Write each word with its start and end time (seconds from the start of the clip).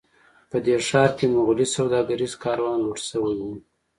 په 0.49 0.57
دې 0.65 0.75
ښار 0.87 1.09
کې 1.17 1.25
مغولي 1.35 1.67
سوداګریز 1.77 2.33
کاروان 2.43 2.77
لوټ 2.85 2.99
شوی 3.09 3.35
و. 3.49 3.49